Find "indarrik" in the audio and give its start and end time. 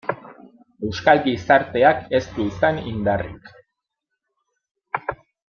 2.93-3.53